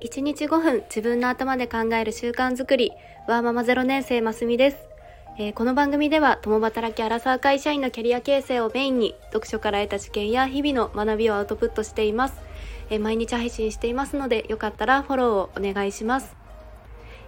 [0.00, 2.92] 1日5分自分の頭で考える習慣づくり。
[3.28, 4.78] ワーママ0年生ますみです、
[5.38, 12.34] えー、この番組では共働きアラサー会社員のキャリア形成をメインに読書から得た知見や日々の学びをアウトプットしています、
[12.88, 16.34] えー、毎日配信していますのでよかったらフォローをお願いします。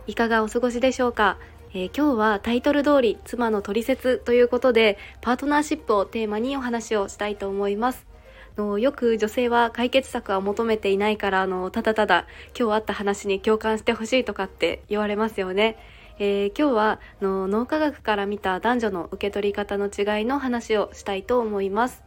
[0.06, 1.36] いかがお過ごしでしょうか？
[1.74, 8.11] えー、今日はタイトル通り妻の取説ということでパートナーシップをテーマにお話をしたいと思います。
[8.56, 12.26] のよく女性は解決策は求めていないからあのただただ
[12.58, 15.76] 今日あった話に共感してほしいとかって言われますよね。
[16.18, 22.04] えー、今日はの脳科学から見た男女の受け取り方の違いの話をしたいと思います。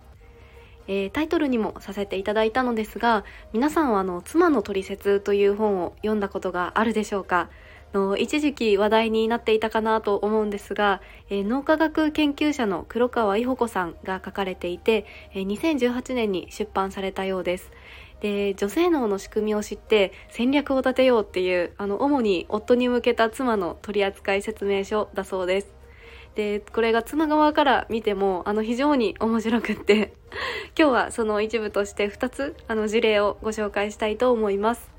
[0.87, 7.49] えー、タイトルにもさせていただいたのですが皆さんはあの妻の取説という本を読んだことがあるでしょうか？
[7.95, 17.71] の一時期話題になっていたかなと思うんですが、えー、脳科学研究者の黒川伊保子さんが書かれていて、えー、2018年に出版されたようです。
[18.21, 25.73] で女性脳の仕組みを知って戦略を立てようっていうあの主に夫に向けた妻の取扱説明書だそうです。
[26.35, 30.13] でこれが妻側から見てもあの非常に面白くって
[30.77, 34.91] 今日はその一部として2つあの事例をご紹介したいと思います。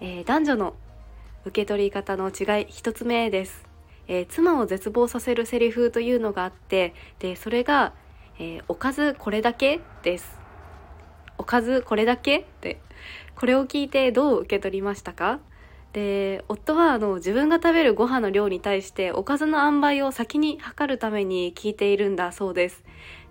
[0.00, 0.74] えー、男女の
[1.44, 3.64] 受け取り方の違い一つ目です、
[4.08, 7.92] えー、妻を絶望させるセリフというのがあってでそれが、
[8.38, 10.38] えー、おかずこれだけです。
[11.36, 12.38] おかずこれだけ？
[12.38, 12.80] って。
[13.34, 15.40] これを聞いてどう受け取りましたか？
[15.92, 22.84] で夫はあの自分が食べるご飯の量に対しておかずの塩梅を先に測るために聞いているんだそうです。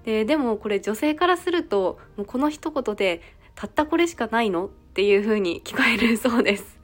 [0.03, 3.21] ででもこれ女性からするともうこの一言で
[3.55, 4.65] たったこれしかないの？
[4.65, 6.77] っていう風に聞こえるそうです。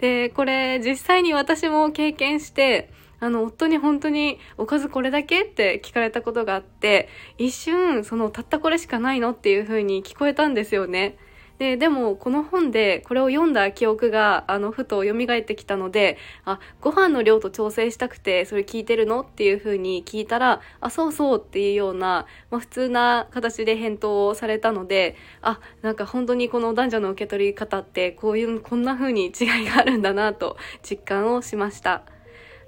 [0.00, 5.42] で、これ実際に私も経験して、あの、夫に本当におかずこれだけ？
[5.42, 9.32] って聞かれたことがあって、一瞬、そのたったこれしかないの？
[9.32, 11.18] っていう風に聞こえたんですよね。
[11.60, 19.20] で、でもこの本でこれを読んだ記憶が、あの、ふと蘇ってきたので、あ、ご飯の量と調整したくて、それ聞いてるの？
[19.20, 32.04] っていう風に聞いたら、あ、そうそうっていうような、まあ、普通な形で返答をされたので、あ、なんか本当にこの男女の受け取り方って、こういう、こんな風に違いがあるんだなと実感をしました。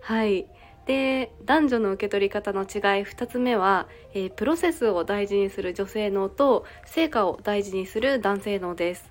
[0.03, 0.47] はい。
[0.93, 2.69] で男女の受け取り方の違い
[3.05, 9.11] 2つ目は、えー、プロセスを大事にする女性脳と成果を大事にする男性脳です。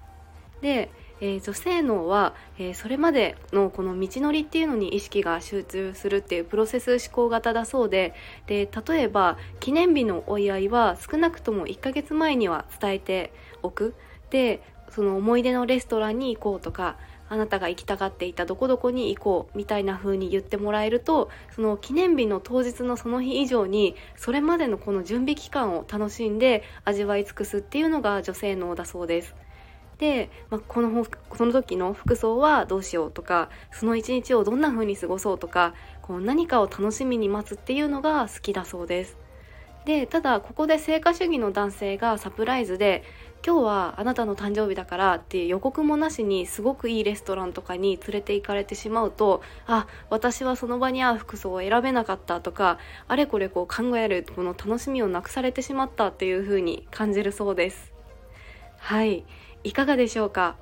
[0.62, 8.14] で、えー、女性脳は、えー、それまでのこの道のりっていうのに意識が集中するっていうプロセス思考型だそうで
[8.46, 13.96] で例えば記念日のお祝いは少なくとも1ヶ月前には伝えておく
[14.30, 14.62] で
[14.92, 16.98] その思い出のレストランに行こうとか
[17.32, 29.34] あなたが行きたがっていたどこどこに行こうみたいな風に言ってもらえるとその記念日の当日のその日以上にそれまでのこの準備期間を楽しんで味わい尽くすっていうのが女性のだそうです。
[29.98, 31.06] で、まあ、この
[31.38, 39.16] その時の服装はどうしようとかその一日をどんな風に過ごそうとかこう何かを楽しみに待つっていうのが好きだそうです。
[39.86, 43.04] でただここで成果主義の男性がサプライズで
[43.44, 57.92] 今日はあなたの誕生日だからっていう予告もなしにすごくいいレストランとかに連れて行かれてしまうとあ私はその場に合う服装を選べなかったとかあれこれこう考えるこの楽しみをなくされてしまったっていう風に感じるそうです。
[58.78, 59.26] はい。
[59.64, 60.56] いかがでしょうか？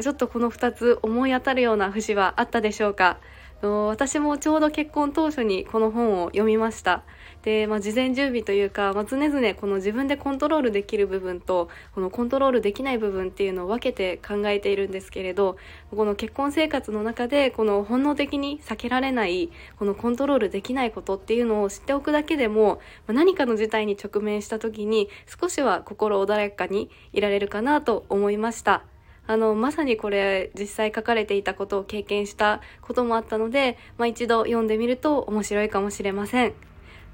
[0.00, 3.18] ちょっとこの2つ思い当たるような節はあったでしょうか？
[3.62, 7.04] 私もちょうど結婚当初にこの本を読みました
[7.42, 15.56] で、まあ、事前準備というか、まあ、常々この自分でコントロールできる部分とこのコントロールできない部分っていうのを分けて考えているんですけれど
[15.90, 25.08] この結婚生活の中でこの本能的に避けられないこのコントロールできないことっていうのを知っておくだけでも、まあ、何かの事態に直面した時に
[25.40, 28.84] 少しは心穏やかにいられるかなと思いました。
[29.26, 36.54] あの、まさにこれ実際書かれていたことを経験したこともあったので、まあ、一度読んでみると面白いかもしれません。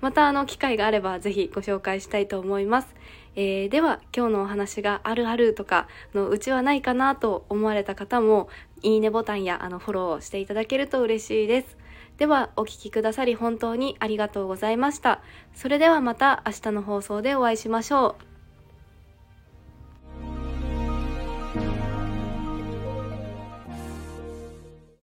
[0.03, 2.95] またあの機会があればぜひご紹介したいと思います。
[3.37, 8.49] えー、では今日のお話があるあるとかのうちはないかなと思われた方も
[8.83, 11.79] いいねボタンやあのフォローしていただけると嬉しいです。
[12.19, 15.23] ではお聴きくださり本当にありがとうございました。
[15.55, 18.32] それではまた明日の放送でお会いしましょう。